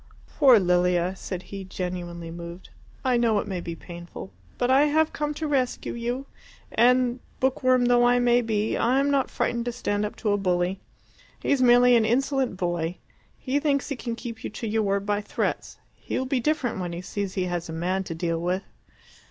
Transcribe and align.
"Poor 0.39 0.59
Lilia," 0.59 1.15
said 1.15 1.43
he, 1.43 1.63
genuinely 1.63 2.31
moved. 2.31 2.69
"I 3.05 3.17
know 3.17 3.37
it 3.37 3.45
may 3.47 3.61
be 3.61 3.75
painful. 3.75 4.33
But 4.57 4.71
I 4.71 4.85
have 4.87 5.13
come 5.13 5.35
to 5.35 5.45
rescue 5.47 5.93
you, 5.93 6.25
and, 6.71 7.19
book 7.39 7.61
worm 7.61 7.85
though 7.85 8.03
I 8.03 8.17
may 8.17 8.41
be, 8.41 8.75
I 8.75 8.99
am 8.99 9.11
not 9.11 9.29
frightened 9.29 9.65
to 9.65 9.71
stand 9.71 10.03
up 10.03 10.15
to 10.15 10.31
a 10.31 10.37
bully. 10.37 10.79
He's 11.43 11.61
merely 11.61 11.95
an 11.95 12.05
insolent 12.05 12.57
boy. 12.57 12.97
He 13.37 13.59
thinks 13.59 13.89
he 13.89 13.95
can 13.95 14.15
keep 14.15 14.43
you 14.43 14.49
to 14.49 14.67
your 14.67 14.81
word 14.81 15.05
by 15.05 15.21
threats. 15.21 15.77
He 15.93 16.17
will 16.17 16.25
be 16.25 16.39
different 16.39 16.79
when 16.79 16.93
he 16.93 17.01
sees 17.03 17.35
he 17.35 17.43
has 17.45 17.69
a 17.69 17.71
man 17.71 18.03
to 18.05 18.15
deal 18.15 18.41
with." 18.41 18.63